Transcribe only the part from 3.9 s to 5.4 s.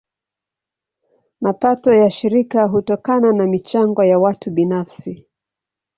ya watu binafsi.